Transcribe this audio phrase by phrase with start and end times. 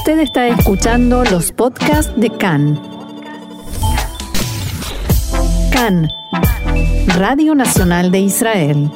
[0.00, 2.80] Usted está escuchando los podcasts de CAN.
[5.70, 6.08] CAN,
[7.18, 8.90] Radio Nacional de Israel.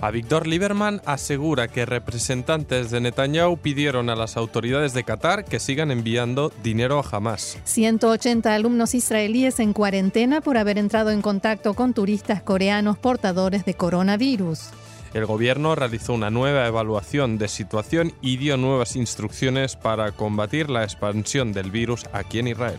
[0.00, 5.60] A Víctor Lieberman asegura que representantes de Netanyahu pidieron a las autoridades de Qatar que
[5.60, 7.58] sigan enviando dinero a Hamas.
[7.64, 13.74] 180 alumnos israelíes en cuarentena por haber entrado en contacto con turistas coreanos portadores de
[13.74, 14.70] coronavirus.
[15.14, 20.84] El gobierno realizó una nueva evaluación de situación y dio nuevas instrucciones para combatir la
[20.84, 22.78] expansión del virus aquí en Israel.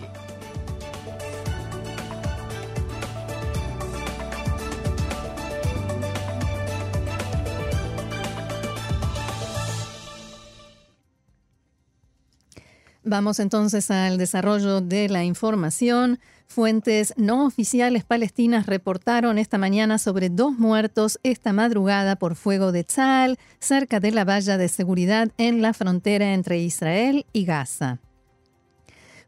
[13.04, 16.20] Vamos entonces al desarrollo de la información.
[16.48, 22.84] Fuentes no oficiales palestinas reportaron esta mañana sobre dos muertos esta madrugada por fuego de
[22.84, 28.00] Tzal cerca de la valla de seguridad en la frontera entre Israel y Gaza.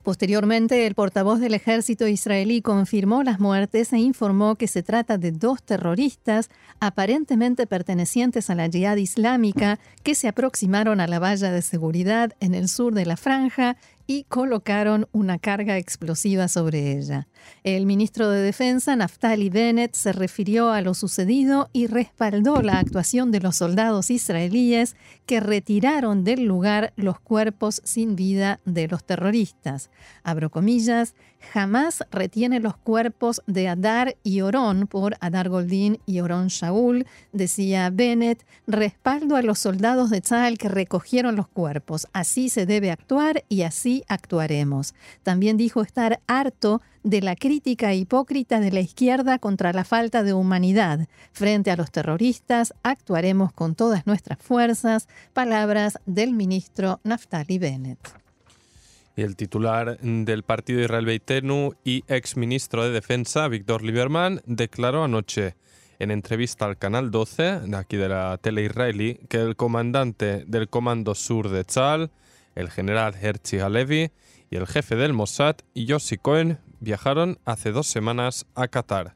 [0.04, 5.32] Posteriormente, el portavoz del ejército israelí confirmó las muertes e informó que se trata de
[5.32, 6.50] dos terroristas
[6.80, 12.56] aparentemente pertenecientes a la yihad islámica que se aproximaron a la valla de seguridad en
[12.56, 13.78] el sur de la franja
[14.08, 17.28] y colocaron una carga explosiva sobre ella.
[17.64, 23.31] El ministro de Defensa, Naftali Bennett, se refirió a lo sucedido y respaldó la actuación
[23.31, 29.89] de los soldados israelíes que retiraron del lugar los cuerpos sin vida de los terroristas.
[30.23, 31.16] Abro comillas,
[31.53, 37.89] jamás retiene los cuerpos de Adar y Orón por Adar Goldín y Orón Shaul, decía
[37.89, 42.08] Bennett, respaldo a los soldados de Tzal que recogieron los cuerpos.
[42.14, 44.94] Así se debe actuar y así actuaremos.
[45.23, 50.34] También dijo estar harto de la crítica hipócrita de la izquierda contra la falta de
[50.34, 51.08] humanidad.
[51.32, 55.08] Frente a los terroristas, actuaremos con todas nuestras fuerzas.
[55.34, 58.00] Palabras del ministro Naftali Bennett.
[59.16, 65.56] El titular del partido Israel Beitenu y ex ministro de Defensa, Víctor Lieberman, declaró anoche
[66.00, 70.70] en entrevista al Canal 12, de aquí de la tele israelí, que el comandante del
[70.70, 72.09] Comando Sur de Tzal,
[72.56, 74.09] el general Herzi Halevi,
[74.50, 79.16] y el jefe del Mossad, Yossi Cohen, viajaron hace dos semanas a Qatar.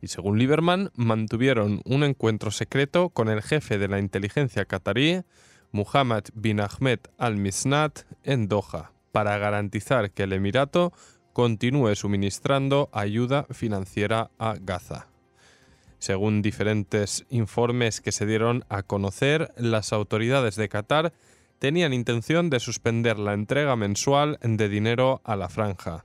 [0.00, 5.24] Y según Lieberman, mantuvieron un encuentro secreto con el jefe de la inteligencia qatarí,
[5.72, 10.92] Muhammad bin Ahmed al-Misnat, en Doha, para garantizar que el Emirato
[11.32, 15.08] continúe suministrando ayuda financiera a Gaza.
[15.98, 21.12] Según diferentes informes que se dieron a conocer, las autoridades de Qatar
[21.58, 26.04] tenían intención de suspender la entrega mensual de dinero a la franja.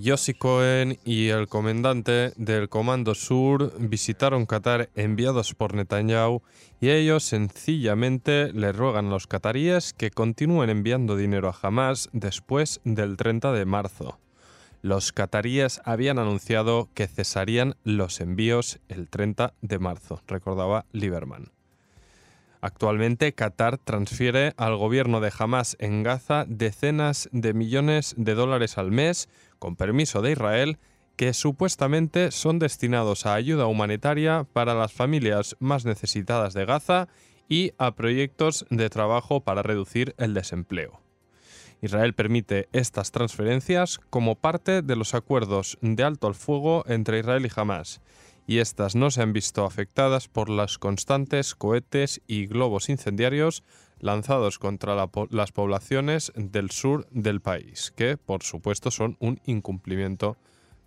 [0.00, 6.42] Yossi Cohen y el comandante del Comando Sur visitaron Qatar enviados por Netanyahu
[6.80, 12.80] y ellos sencillamente le ruegan a los qataríes que continúen enviando dinero a Hamas después
[12.84, 14.18] del 30 de marzo.
[14.82, 21.50] Los qataríes habían anunciado que cesarían los envíos el 30 de marzo, recordaba Lieberman.
[22.60, 28.90] Actualmente, Qatar transfiere al gobierno de Hamas en Gaza decenas de millones de dólares al
[28.90, 29.28] mes,
[29.58, 30.78] con permiso de Israel,
[31.16, 37.08] que supuestamente son destinados a ayuda humanitaria para las familias más necesitadas de Gaza
[37.48, 41.00] y a proyectos de trabajo para reducir el desempleo.
[41.80, 47.46] Israel permite estas transferencias como parte de los acuerdos de alto al fuego entre Israel
[47.46, 48.00] y Hamas,
[48.48, 53.62] y estas no se han visto afectadas por las constantes cohetes y globos incendiarios
[54.00, 54.96] lanzados contra
[55.30, 60.38] las poblaciones del sur del país, que por supuesto son un incumplimiento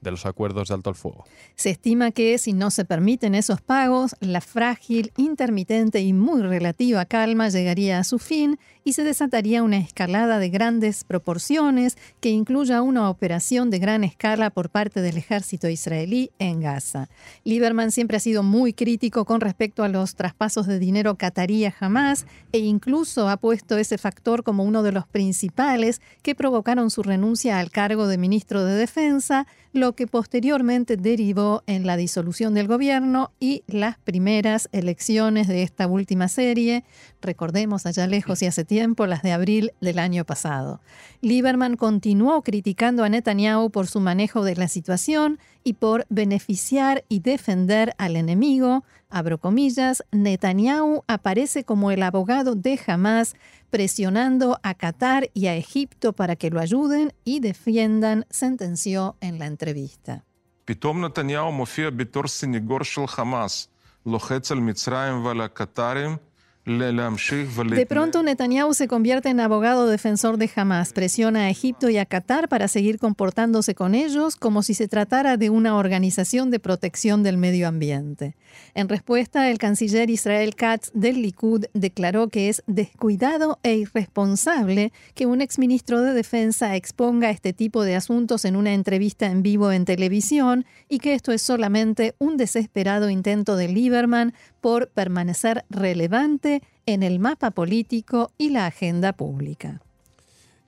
[0.02, 1.26] de los acuerdos de alto al fuego.
[1.56, 7.06] Se estima que si no se permiten esos pagos, la frágil, intermitente y muy relativa
[7.06, 12.82] calma llegaría a su fin y se desataría una escalada de grandes proporciones que incluya
[12.82, 17.08] una operación de gran escala por parte del ejército israelí en Gaza.
[17.44, 21.76] Lieberman siempre ha sido muy crítico con respecto a los traspasos de dinero catarí a
[21.80, 27.04] Hamas e incluso ha puesto ese factor como uno de los principales que provocaron su
[27.04, 32.68] renuncia al cargo de ministro de Defensa, lo que posteriormente derivó en la disolución del
[32.68, 36.84] gobierno y las primeras elecciones de esta última serie,
[37.22, 40.82] recordemos allá lejos y hace tiempo, las de abril del año pasado.
[41.22, 47.20] Lieberman continuó criticando a Netanyahu por su manejo de la situación y por beneficiar y
[47.20, 53.35] defender al enemigo, Abro comillas, Netanyahu aparece como el abogado de Hamas
[53.71, 59.47] presionando a Qatar y a Egipto para que lo ayuden y defiendan, sentenció en la
[59.47, 60.23] entrevista.
[60.65, 63.69] פתאום נתניהו מופיע בתור סניגור של חמאס,
[64.07, 66.17] לוחץ על מצרים ועל הקטרים
[66.64, 72.06] De pronto Netanyahu se convierte en abogado defensor de Hamas, presiona a Egipto y a
[72.06, 77.24] Qatar para seguir comportándose con ellos como si se tratara de una organización de protección
[77.24, 78.36] del medio ambiente.
[78.76, 85.26] En respuesta, el canciller Israel Katz del Likud declaró que es descuidado e irresponsable que
[85.26, 89.86] un exministro de Defensa exponga este tipo de asuntos en una entrevista en vivo en
[89.86, 97.04] televisión y que esto es solamente un desesperado intento de Lieberman por permanecer relevante en
[97.04, 99.82] el mapa político y la agenda pública.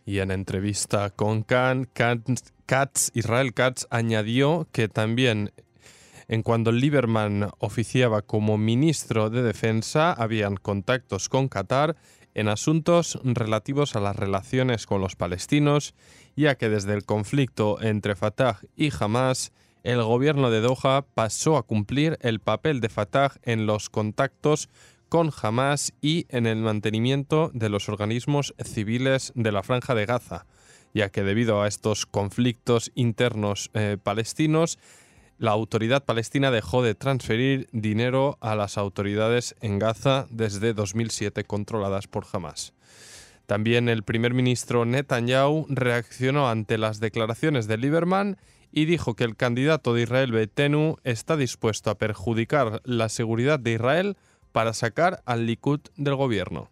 [0.05, 1.87] Y en entrevista con Khan,
[2.65, 5.51] Katz, Israel Katz añadió que también
[6.27, 11.95] en cuando Lieberman oficiaba como ministro de Defensa habían contactos con Qatar
[12.33, 15.93] en asuntos relativos a las relaciones con los palestinos,
[16.35, 19.51] ya que desde el conflicto entre Fatah y Hamas
[19.83, 24.69] el gobierno de Doha pasó a cumplir el papel de Fatah en los contactos
[25.09, 30.45] con Hamas y en el mantenimiento de los organismos civiles de la franja de Gaza,
[30.93, 34.79] ya que debido a estos conflictos internos eh, palestinos,
[35.37, 42.07] la autoridad palestina dejó de transferir dinero a las autoridades en Gaza desde 2007 controladas
[42.07, 42.73] por Hamas.
[43.45, 48.37] También el primer ministro Netanyahu reaccionó ante las declaraciones de Lieberman
[48.75, 53.73] y dijo que el candidato de Israel Betenu está dispuesto a perjudicar la seguridad de
[53.73, 54.17] Israel
[54.51, 56.71] para sacar al Likud del gobierno.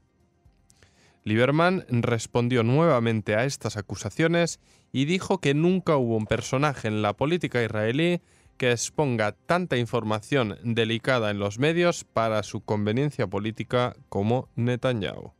[1.23, 4.59] Lieberman respondió nuevamente a estas acusaciones
[4.91, 8.21] y dijo que nunca hubo un personaje en la política israelí
[8.57, 15.33] que exponga tanta información delicada en los medios para su conveniencia política como Netanyahu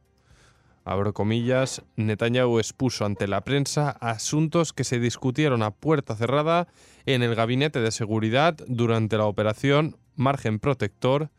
[0.83, 6.67] abro comillas, Netanyahu expuso ante la prensa asuntos que se discutieron a puerta cerrada
[7.05, 11.29] en el gabinete de seguridad durante la operación Margen Protector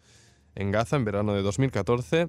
[0.55, 2.29] en Gaza en verano de 2014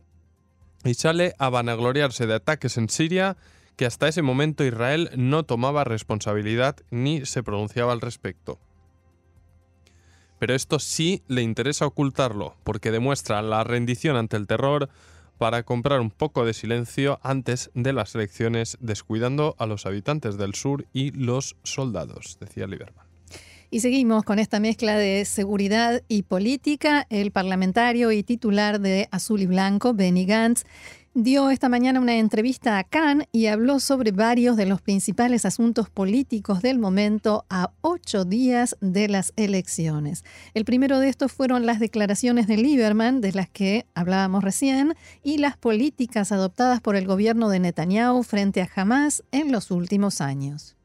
[0.86, 3.38] y sale a vanagloriarse de ataques en Siria
[3.76, 8.60] que hasta ese momento Israel no tomaba responsabilidad ni se pronunciaba al respecto.
[10.40, 14.90] Pero esto sí le interesa ocultarlo, porque demuestra la rendición ante el terror,
[15.38, 20.54] para comprar un poco de silencio antes de las elecciones, descuidando a los habitantes del
[20.54, 23.06] sur y los soldados, decía Lieberman.
[23.74, 27.08] Y seguimos con esta mezcla de seguridad y política.
[27.10, 30.64] El parlamentario y titular de Azul y Blanco, Benny Gantz,
[31.16, 35.90] dio esta mañana una entrevista a Cannes y habló sobre varios de los principales asuntos
[35.90, 40.24] políticos del momento a ocho días de las elecciones.
[40.56, 45.38] El primero de estos fueron las declaraciones de Lieberman, de las que hablábamos recién, y
[45.38, 50.76] las políticas adoptadas por el gobierno de Netanyahu frente a Hamas en los últimos años.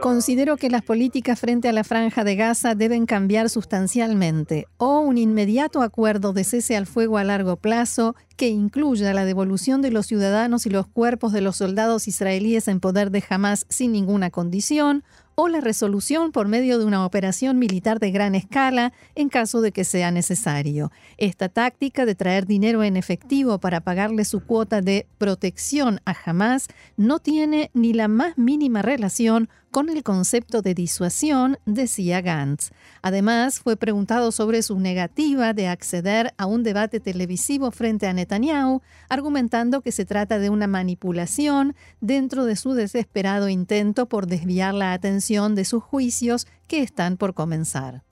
[0.00, 5.18] Considero que las políticas frente a la franja de Gaza deben cambiar sustancialmente o un
[5.18, 10.06] inmediato acuerdo de cese al fuego a largo plazo que incluya la devolución de los
[10.06, 15.04] ciudadanos y los cuerpos de los soldados israelíes en poder de Hamas sin ninguna condición
[15.34, 19.72] o la resolución por medio de una operación militar de gran escala en caso de
[19.72, 20.92] que sea necesario.
[21.18, 26.68] Esta táctica de traer dinero en efectivo para pagarle su cuota de protección a Hamas
[26.96, 32.70] no tiene ni la más mínima relación con el concepto de disuasión, decía Gantz.
[33.02, 38.82] Además, fue preguntado sobre su negativa de acceder a un debate televisivo frente a Netanyahu,
[39.08, 44.92] argumentando que se trata de una manipulación dentro de su desesperado intento por desviar la
[44.92, 48.02] atención de sus juicios que están por comenzar.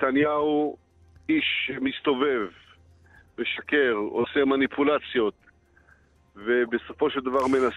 [0.00, 0.78] Netanyahu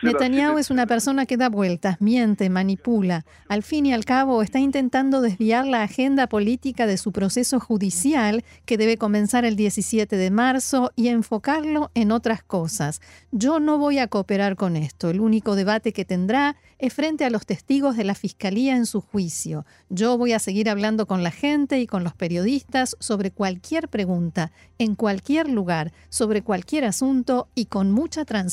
[0.01, 3.25] Netanyahu es una persona que da vueltas, miente, manipula.
[3.49, 8.45] Al fin y al cabo está intentando desviar la agenda política de su proceso judicial
[8.65, 13.01] que debe comenzar el 17 de marzo y enfocarlo en otras cosas.
[13.31, 15.09] Yo no voy a cooperar con esto.
[15.09, 19.01] El único debate que tendrá es frente a los testigos de la Fiscalía en su
[19.01, 19.65] juicio.
[19.89, 24.53] Yo voy a seguir hablando con la gente y con los periodistas sobre cualquier pregunta,
[24.77, 28.44] en cualquier lugar, sobre cualquier asunto y con mucha transparencia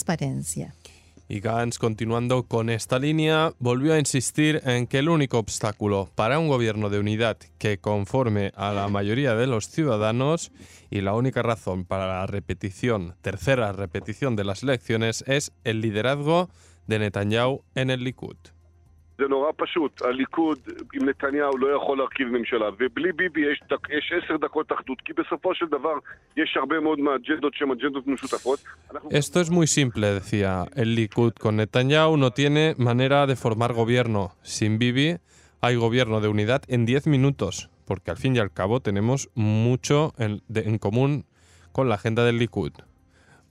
[1.29, 6.39] Y Gantz, continuando con esta línea, volvió a insistir en que el único obstáculo para
[6.39, 10.53] un gobierno de unidad que conforme a la mayoría de los ciudadanos
[10.91, 16.51] y la única razón para la repetición, tercera repetición de las elecciones es el liderazgo
[16.87, 18.37] de Netanyahu en el Likud.
[19.18, 20.60] זה נורא פשוט, הליכוד
[20.94, 25.14] עם נתניהו לא יכול להרכיב ממשלה, ובלי ביבי יש, דק, יש עשר דקות אחדות, כי
[25.14, 25.94] בסופו של דבר
[26.38, 28.60] יש הרבה מאוד מהאג'נדות שהן אג'נדות משותפות.
[29.10, 30.66] Esto es muy simple, decía.
[30.76, 34.22] El Likud con Netanyahu no tiene manera de formar gobierno.
[34.44, 35.18] Sin Bibi
[35.62, 40.14] hay gobierno de unidad en 10 minutos, porque al fin y al cabo tenemos mucho
[40.18, 41.26] en, de, en común
[41.72, 42.74] con la agenda del Likud.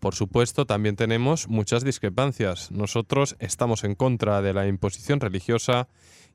[0.01, 2.71] Por supuesto, también tenemos muchas discrepancias.
[2.71, 5.89] Nosotros estamos en contra de la imposición religiosa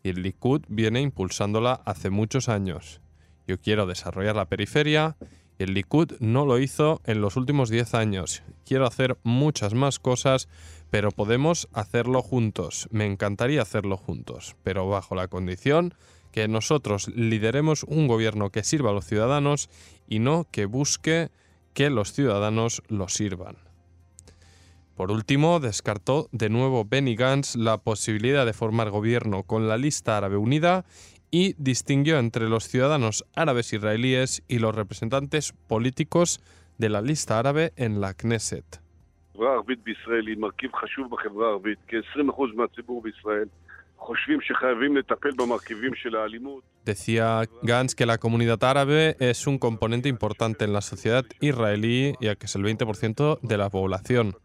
[0.05, 3.01] y el Likud viene impulsándola hace muchos años.
[3.49, 5.17] Yo quiero desarrollar la periferia
[5.59, 8.45] y el Likud no lo hizo en los últimos 10 años.
[8.65, 10.49] Quiero hacer muchas más cosas,
[10.91, 12.87] pero podemos hacerlo juntos.
[12.93, 15.93] Me encantaría hacerlo juntos, pero bajo la condición
[16.31, 19.71] que nosotros lideremos un gobierno que sirva a los ciudadanos
[20.07, 21.31] y no que busque
[21.77, 23.57] que los ciudadanos lo sirvan.
[24.97, 30.17] Por último, descartó de nuevo Benny Gantz la posibilidad de formar gobierno con la lista
[30.17, 30.87] árabe unida
[31.31, 36.41] y distinguió entre los ciudadanos árabes israelíes y los representantes políticos
[36.79, 38.81] de la lista árabe en la Knesset.
[46.85, 52.37] Decía Gantz que la comunidad árabe es un componente importante en la sociedad israelí, ya
[52.37, 54.37] que es el 20% de la población.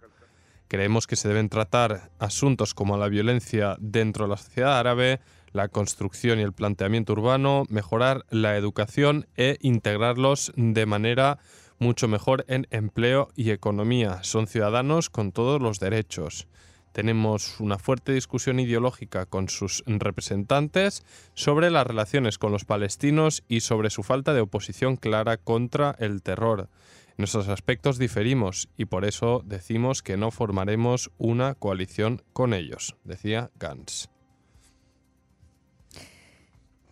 [0.68, 5.20] Creemos que se deben tratar asuntos como la violencia dentro de la sociedad árabe,
[5.52, 11.40] la construcción y el planteamiento urbano, mejorar la educación e integrarlos de manera
[11.78, 14.24] mucho mejor en empleo y economía.
[14.24, 16.48] Son ciudadanos con todos los derechos.
[16.92, 23.62] Tenemos una fuerte discusión ideológica con sus representantes sobre las relaciones con los palestinos y
[23.62, 26.70] sobre su falta de oposición clara contra el terror.
[27.18, 32.96] En esos aspectos diferimos y por eso decimos que no formaremos una coalición con ellos,
[33.04, 34.10] decía Gantz.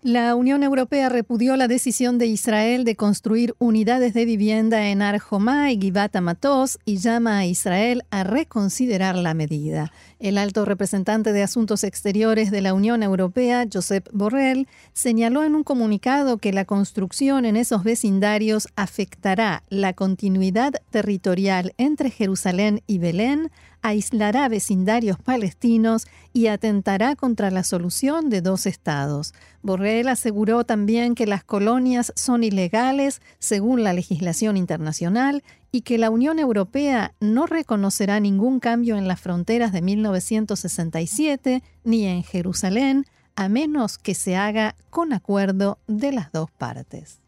[0.02, 5.74] La Unión Europea repudió la decisión de Israel de construir unidades de vivienda en Arjomá
[5.74, 9.92] y Givat Matos y llama a Israel a reconsiderar la medida.
[10.20, 15.64] El alto representante de Asuntos Exteriores de la Unión Europea, Josep Borrell, señaló en un
[15.64, 23.50] comunicado que la construcción en esos vecindarios afectará la continuidad territorial entre Jerusalén y Belén,
[23.82, 29.34] aislará vecindarios palestinos y atentará contra la solución de dos estados.
[29.62, 36.10] Borrell aseguró también que las colonias son ilegales según la legislación internacional y que la
[36.10, 43.50] Unión Europea no reconocerá ningún cambio en las fronteras de 1967 ni en Jerusalén, a
[43.50, 47.20] menos que se haga con acuerdo de las dos partes.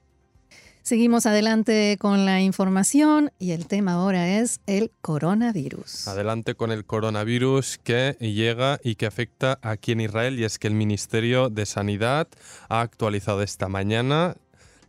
[0.83, 6.07] Seguimos adelante con la información y el tema ahora es el coronavirus.
[6.07, 10.67] Adelante con el coronavirus que llega y que afecta aquí en Israel y es que
[10.67, 12.27] el Ministerio de Sanidad
[12.67, 14.35] ha actualizado esta mañana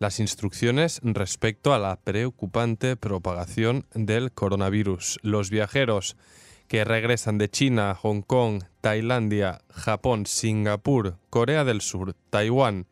[0.03, 5.21] las instrucciones respecto a la preocupante propagación del coronavirus.
[5.23, 6.17] Los viajeros
[6.67, 12.87] que regresan de China, Hong Kong, Tailandia, Japón, Singapur, Corea del Sur, Taiwán,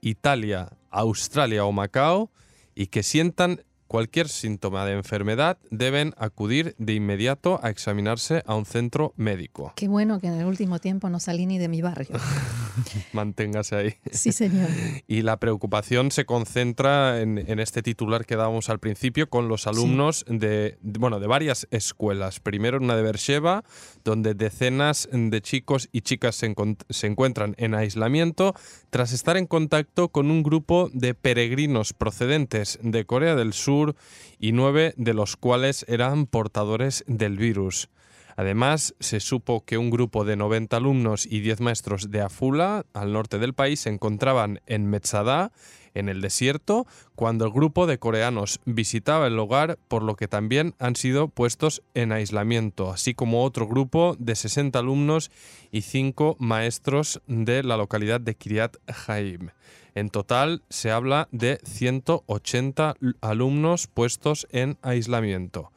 [0.00, 2.32] Italia, Australia o Macao
[2.74, 8.66] y que sientan cualquier síntoma de enfermedad deben acudir de inmediato a examinarse a un
[8.66, 9.72] centro médico.
[9.76, 12.08] Qué bueno que en el último tiempo no salí ni de mi barrio.
[13.12, 13.94] Manténgase ahí.
[14.10, 14.68] Sí, señor.
[15.08, 20.24] Y la preocupación se concentra en, este titular que dábamos al principio con los alumnos
[20.28, 22.40] de, bueno, de varias escuelas.
[22.40, 23.64] Primero en una de Beersheba,
[24.04, 26.54] donde decenas de chicos y chicas se,
[26.90, 28.54] se encuentran en aislamiento
[28.90, 33.94] tras estar en contacto con un grupo de peregrinos procedentes de Corea del Sur
[34.38, 37.88] y nueve de los cuales eran portadores del virus.
[38.36, 43.12] Además, se supo que un grupo de 90 alumnos y 10 maestros de Afula, al
[43.12, 45.52] norte del país, se encontraban en Metzadá,
[45.94, 50.74] en el desierto, cuando el grupo de coreanos visitaba el lugar, por lo que también
[50.78, 55.30] han sido puestos en aislamiento, así como otro grupo de 60 alumnos
[55.72, 58.76] y 5 maestros de la localidad de Kiryat
[59.06, 59.48] Haim.
[59.94, 65.72] En total se habla de 180 alumnos puestos en aislamiento.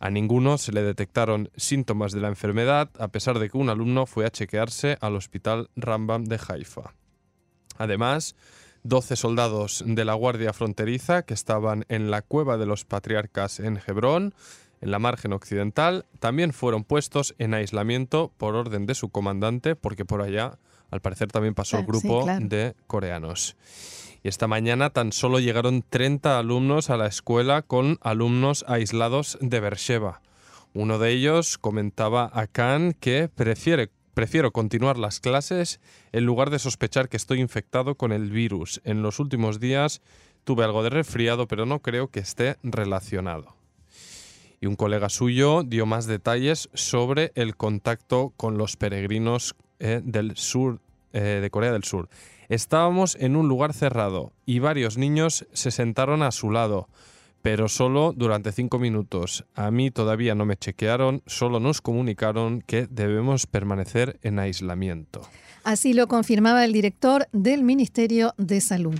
[0.00, 4.06] A ninguno se le detectaron síntomas de la enfermedad, a pesar de que un alumno
[4.06, 6.94] fue a chequearse al hospital Rambam de Haifa.
[7.76, 8.34] Además,
[8.82, 13.78] 12 soldados de la Guardia Fronteriza que estaban en la cueva de los patriarcas en
[13.86, 14.34] Hebrón,
[14.80, 20.06] en la margen occidental, también fueron puestos en aislamiento por orden de su comandante, porque
[20.06, 20.58] por allá,
[20.90, 23.56] al parecer, también pasó el grupo de coreanos.
[24.22, 29.60] Y esta mañana tan solo llegaron 30 alumnos a la escuela con alumnos aislados de
[29.60, 30.20] Beersheba.
[30.74, 35.80] Uno de ellos comentaba a Khan que prefiere prefiero continuar las clases
[36.12, 38.80] en lugar de sospechar que estoy infectado con el virus.
[38.84, 40.02] En los últimos días
[40.44, 43.56] tuve algo de resfriado, pero no creo que esté relacionado.
[44.60, 50.36] Y un colega suyo dio más detalles sobre el contacto con los peregrinos eh, del
[50.36, 50.78] sur,
[51.12, 52.08] eh, de Corea del Sur.
[52.48, 56.88] Estábamos en un lugar cerrado y varios niños se sentaron a su lado
[57.42, 59.44] pero solo durante cinco minutos.
[59.54, 65.22] A mí todavía no me chequearon, solo nos comunicaron que debemos permanecer en aislamiento.
[65.64, 68.98] Así lo confirmaba el director del Ministerio de Salud.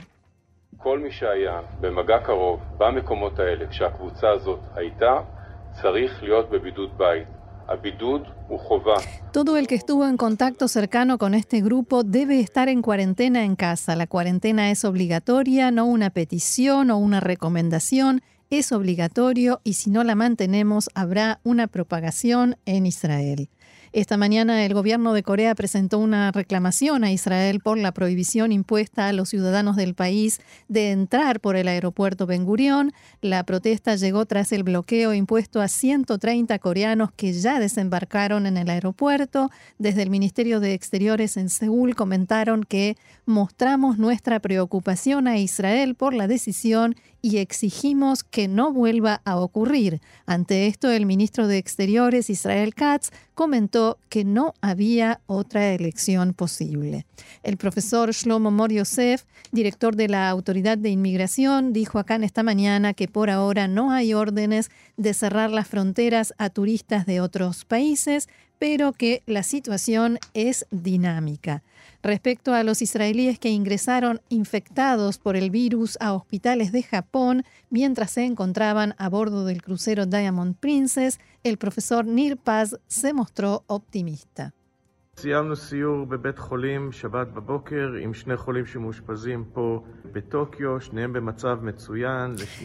[9.32, 13.54] Todo el que estuvo en contacto cercano con este grupo debe estar en cuarentena en
[13.54, 13.94] casa.
[13.94, 18.22] La cuarentena es obligatoria, no una petición o una recomendación.
[18.50, 23.48] Es obligatorio y si no la mantenemos habrá una propagación en Israel.
[23.92, 29.09] Esta mañana el gobierno de Corea presentó una reclamación a Israel por la prohibición impuesta
[29.09, 32.92] a los ciudadanos del país de entrar por el aeropuerto Ben Gurion.
[33.20, 38.70] La protesta llegó tras el bloqueo impuesto a 130 coreanos que ya desembarcaron en el
[38.70, 39.50] aeropuerto.
[39.78, 46.14] Desde el Ministerio de Exteriores en Seúl comentaron que mostramos nuestra preocupación a Israel por
[46.14, 50.00] la decisión y exigimos que no vuelva a ocurrir.
[50.26, 57.06] Ante esto, el ministro de Exteriores, Israel Katz, comentó que no había otra elección posible.
[57.42, 62.42] El profesor Shlomo Mor Yosef, director de la Autoridad de Inmigración, dijo acá en esta
[62.42, 67.64] mañana que por ahora no hay órdenes de cerrar las fronteras a turistas de otros
[67.64, 68.28] países,
[68.61, 71.62] pero que la situación es dinámica.
[72.02, 78.11] Respecto a los israelíes que ingresaron infectados por el virus a hospitales de Japón mientras
[78.11, 84.52] se encontraban a bordo del crucero Diamond Princess, el profesor Nir Paz se mostró optimista.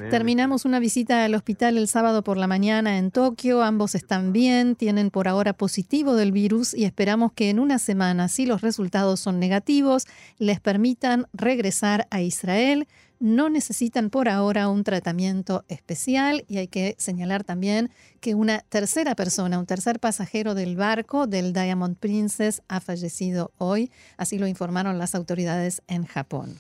[0.10, 3.62] Terminamos una visita al hospital el sábado por la mañana en Tokio.
[3.62, 8.28] Ambos están bien, tienen por ahora positivo del virus y esperamos que en una semana,
[8.28, 10.06] si los resultados son negativos,
[10.38, 12.88] les permitan regresar a Israel
[13.20, 19.16] no necesitan por ahora un tratamiento especial y hay que señalar también que una tercera
[19.16, 24.98] persona, un tercer pasajero del barco del Diamond Princess ha fallecido hoy, así lo informaron
[24.98, 26.60] las autoridades en Japón.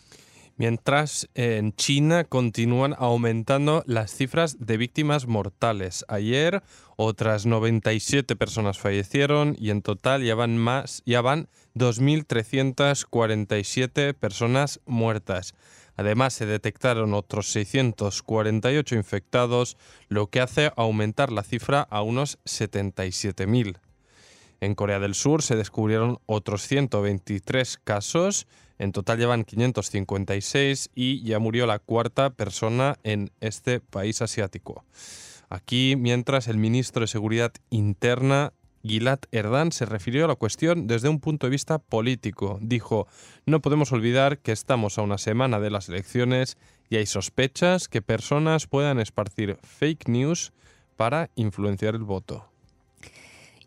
[0.57, 6.05] Mientras en China continúan aumentando las cifras de víctimas mortales.
[6.07, 6.63] Ayer
[6.95, 15.55] otras 97 personas fallecieron y en total ya van más, ya van 2.347 personas muertas.
[15.97, 19.77] Además, se detectaron otros 648 infectados,
[20.09, 23.77] lo que hace aumentar la cifra a unos 77.000.
[24.61, 31.39] En Corea del Sur se descubrieron otros 123 casos, en total llevan 556 y ya
[31.39, 34.83] murió la cuarta persona en este país asiático.
[35.49, 38.53] Aquí, mientras el ministro de Seguridad Interna
[38.85, 42.59] Gilad Erdan se refirió a la cuestión desde un punto de vista político.
[42.61, 43.07] Dijo,
[43.45, 46.57] no podemos olvidar que estamos a una semana de las elecciones
[46.89, 50.53] y hay sospechas que personas puedan esparcir fake news
[50.95, 52.54] para influenciar el voto.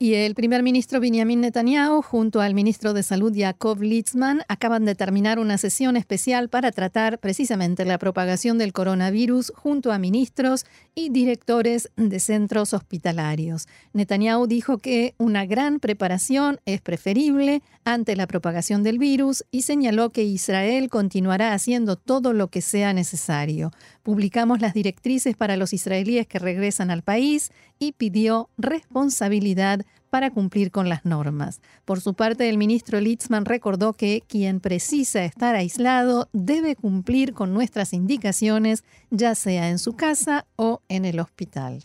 [0.01, 4.95] Y el primer ministro Benjamin Netanyahu, junto al ministro de Salud Jacob Litzman, acaban de
[4.95, 11.09] terminar una sesión especial para tratar precisamente la propagación del coronavirus junto a ministros y
[11.09, 13.67] directores de centros hospitalarios.
[13.93, 20.11] Netanyahu dijo que una gran preparación es preferible ante la propagación del virus y señaló
[20.11, 23.73] que Israel continuará haciendo todo lo que sea necesario.
[24.05, 30.71] Publicamos las directrices para los israelíes que regresan al país y pidió responsabilidad para cumplir
[30.71, 31.61] con las normas.
[31.85, 37.53] Por su parte, el ministro Litzman recordó que quien precisa estar aislado debe cumplir con
[37.53, 41.85] nuestras indicaciones, ya sea en su casa o en el hospital.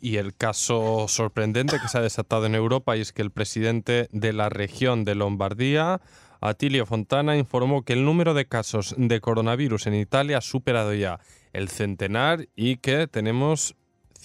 [0.00, 4.32] Y el caso sorprendente que se ha desatado en Europa es que el presidente de
[4.32, 6.00] la región de Lombardía,
[6.40, 11.18] Atilio Fontana, informó que el número de casos de coronavirus en Italia ha superado ya
[11.54, 13.74] el centenar y que tenemos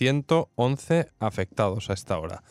[0.02, 2.42] 111 afectados a esta hora.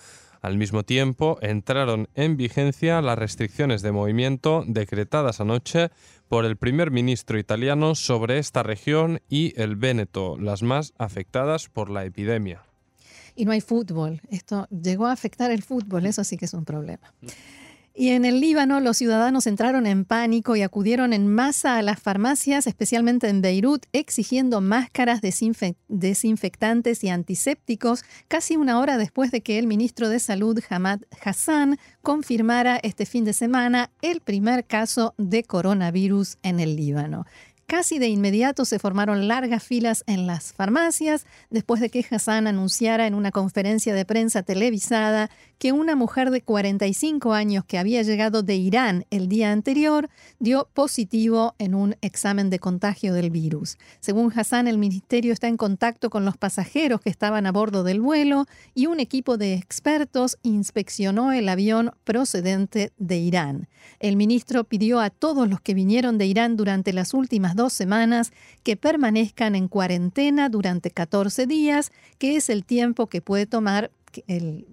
[0.40, 5.90] Al mismo tiempo, entraron en vigencia las restricciones de movimiento decretadas anoche
[6.28, 11.90] por el primer ministro italiano sobre esta región y el Véneto, las más afectadas por
[11.90, 12.62] la epidemia.
[13.34, 14.20] Y no hay fútbol.
[14.30, 17.12] Esto llegó a afectar el fútbol, eso sí que es un problema.
[17.92, 22.00] Y en el Líbano los ciudadanos entraron en pánico y acudieron en masa a las
[22.00, 29.58] farmacias, especialmente en Beirut, exigiendo máscaras desinfectantes y antisépticos, casi una hora después de que
[29.58, 35.42] el ministro de Salud, Hamad Hassan, confirmara este fin de semana el primer caso de
[35.42, 37.26] coronavirus en el Líbano.
[37.70, 43.06] Casi de inmediato se formaron largas filas en las farmacias después de que Hassan anunciara
[43.06, 48.42] en una conferencia de prensa televisada que una mujer de 45 años que había llegado
[48.42, 53.76] de Irán el día anterior dio positivo en un examen de contagio del virus.
[54.00, 58.00] Según Hassan, el ministerio está en contacto con los pasajeros que estaban a bordo del
[58.00, 63.68] vuelo y un equipo de expertos inspeccionó el avión procedente de Irán.
[63.98, 68.32] El ministro pidió a todos los que vinieron de Irán durante las últimas dos semanas
[68.62, 73.90] que permanezcan en cuarentena durante 14 días, que es el tiempo que puede tomar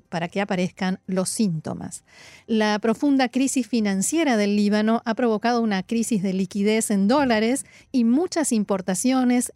[0.10, 2.04] para que aparezcan los síntomas.
[2.46, 8.04] La profunda crisis financiera del Líbano ha provocado una crisis de liquidez en dólares y
[8.04, 9.54] muchas importaciones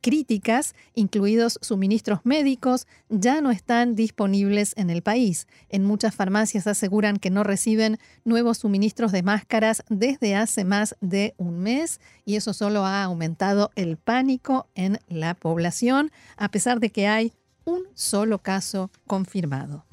[0.00, 5.46] críticas, incluidos suministros médicos, ya no están disponibles en el país.
[5.68, 11.34] En muchas farmacias aseguran que no reciben nuevos suministros de máscaras desde hace más de
[11.36, 16.90] un mes y eso solo ha aumentado el pánico en la población, a pesar de
[16.90, 17.32] que hay
[17.68, 19.84] un solo caso confirmado.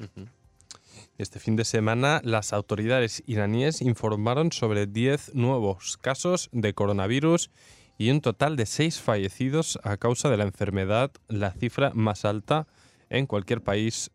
[1.18, 7.50] Este fin de semana, las autoridades iraníes informaron sobre 10 nuevos casos de coronavirus
[7.98, 12.66] y un total de 6 fallecidos a causa de la enfermedad, la cifra más alta
[13.08, 14.10] en cualquier país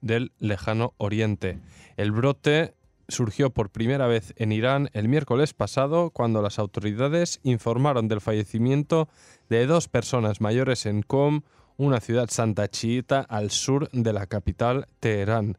[0.00, 1.58] del lejano oriente.
[1.96, 2.74] El brote
[3.08, 9.08] surgió por primera vez en Irán el miércoles pasado cuando las autoridades informaron del fallecimiento
[9.48, 11.42] de dos personas mayores en Qom,
[11.80, 15.56] una ciudad santa chiita al sur de la capital, Teherán.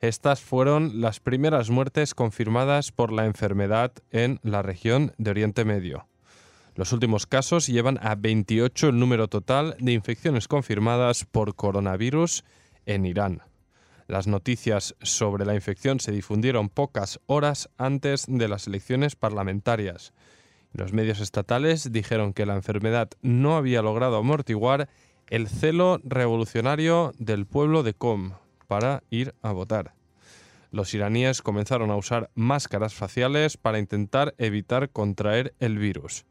[0.00, 6.08] Estas fueron las primeras muertes confirmadas por la enfermedad en la región de Oriente Medio.
[6.74, 12.44] Los últimos casos llevan a 28 el número total de infecciones confirmadas por coronavirus
[12.86, 13.42] en Irán.
[14.06, 20.14] Las noticias sobre la infección se difundieron pocas horas antes de las elecciones parlamentarias.
[20.72, 24.88] Los medios estatales dijeron que la enfermedad no había logrado amortiguar
[25.30, 28.32] el celo revolucionario del pueblo de Qom
[28.66, 29.94] para ir a votar.
[30.70, 36.26] Los iraníes comenzaron a usar máscaras faciales para intentar evitar contraer el virus.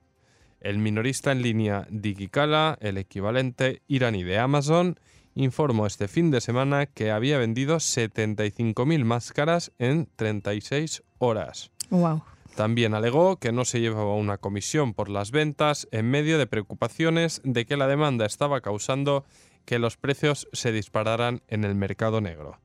[0.59, 4.99] El minorista en línea Digikala, el equivalente iraní de Amazon,
[5.33, 11.71] informó este fin de semana que había vendido 75.000 máscaras en 36 horas.
[11.89, 12.23] Wow.
[12.57, 17.39] También alegó que no se llevaba una comisión por las ventas en medio de preocupaciones
[17.43, 19.25] de que la demanda estaba causando
[19.65, 22.57] que los precios se dispararan en el mercado negro.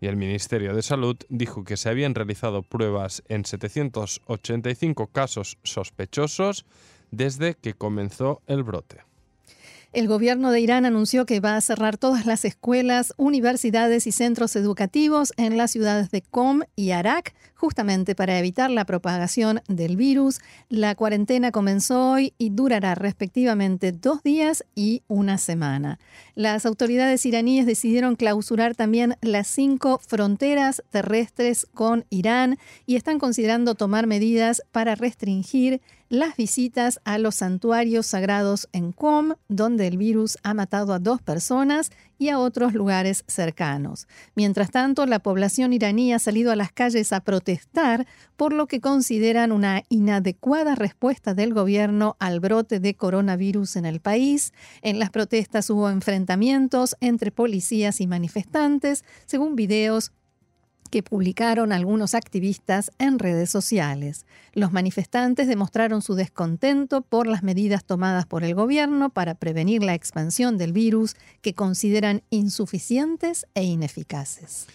[0.00, 6.64] Y el Ministerio de Salud dijo que se habían realizado pruebas en 785 casos sospechosos
[7.10, 9.00] desde que comenzó el brote.
[9.94, 14.56] El gobierno de Irán anunció que va a cerrar todas las escuelas, universidades y centros
[14.56, 20.40] educativos en las ciudades de Qom y Arak, justamente para evitar la propagación del virus.
[20.68, 26.00] La cuarentena comenzó hoy y durará respectivamente dos días y una semana.
[26.34, 33.76] Las autoridades iraníes decidieron clausurar también las cinco fronteras terrestres con Irán y están considerando
[33.76, 40.38] tomar medidas para restringir las visitas a los santuarios sagrados en Qom, donde el virus
[40.42, 44.06] ha matado a dos personas, y a otros lugares cercanos.
[44.34, 48.80] Mientras tanto, la población iraní ha salido a las calles a protestar por lo que
[48.80, 54.52] consideran una inadecuada respuesta del gobierno al brote de coronavirus en el país.
[54.82, 60.12] En las protestas hubo enfrentamientos entre policías y manifestantes, según videos
[60.94, 64.26] que publicaron algunos activistas en redes sociales.
[64.52, 69.94] Los manifestantes demostraron su descontento por las medidas tomadas por el gobierno para prevenir la
[69.94, 74.68] expansión del virus que consideran insuficientes e ineficaces.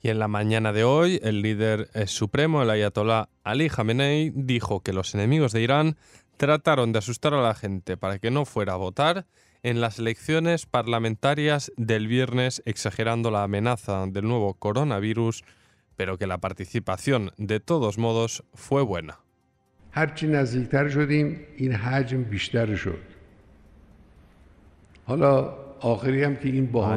[0.00, 4.80] Y en la mañana de hoy, el líder eh, supremo, el ayatolá Ali Khamenei, dijo
[4.80, 5.98] que los enemigos de Irán
[6.38, 9.26] trataron de asustar a la gente para que no fuera a votar
[9.62, 15.44] en las elecciones parlamentarias del viernes, exagerando la amenaza del nuevo coronavirus
[15.98, 19.18] pero que la participación de todos modos fue buena.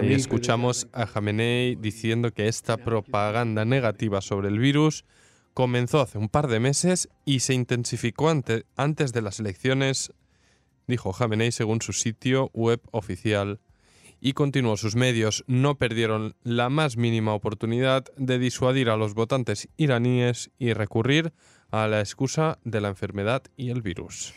[0.08, 5.04] Ahí escuchamos a Jamenei diciendo que esta propaganda negativa sobre el virus
[5.56, 10.14] comenzó hace un par de meses y se intensificó antes de las elecciones,
[10.92, 13.60] dijo Jamenei según su sitio web oficial
[14.20, 19.68] y continuó sus medios no perdieron la más mínima oportunidad de disuadir a los votantes
[19.78, 21.34] iraníes y recurrir
[21.72, 24.34] a la excusa de la enfermedad y el virus.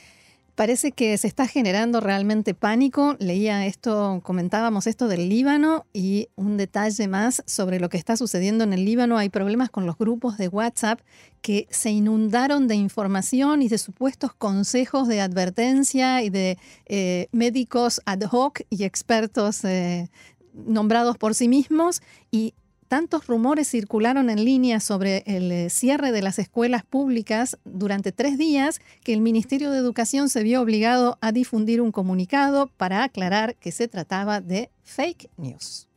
[0.54, 3.16] Parece que se está generando realmente pánico.
[3.18, 8.62] Leía esto, comentábamos esto del Líbano y un detalle más sobre lo que está sucediendo
[8.62, 9.18] en el Líbano.
[9.18, 11.00] Hay problemas con los grupos de WhatsApp
[11.42, 18.00] que se inundaron de información y de supuestos consejos de advertencia y de eh, médicos
[18.06, 20.08] ad hoc y expertos eh,
[20.52, 22.54] nombrados por sí mismos y
[22.88, 28.38] tantos rumores circularon en línea sobre el eh, cierre de las escuelas públicas durante tres
[28.38, 33.56] días que el Ministerio de Educación se vio obligado a difundir un comunicado para aclarar
[33.56, 35.88] que se trataba de fake news.